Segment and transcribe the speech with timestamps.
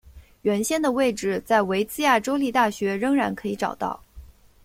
[0.41, 4.01] 原先的位置在维兹亚州立大学仍然可以找到。